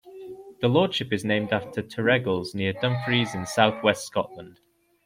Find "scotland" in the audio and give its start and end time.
4.07-4.59